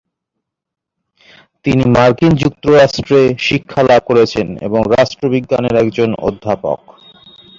[1.65, 6.79] তিনি মার্কিন যুক্তরাষ্ট্রে শিক্ষা লাভ করেছেন এবং রাষ্ট্রবিজ্ঞানের একজন অধ্যাপক।